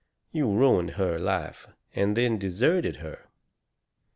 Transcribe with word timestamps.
You 0.31 0.47
ruined 0.47 0.91
her 0.95 1.19
life 1.19 1.67
and 1.93 2.17
then 2.17 2.39
deserted 2.39 2.95
her." 3.05 3.27